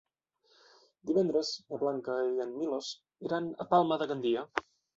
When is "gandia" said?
4.15-4.47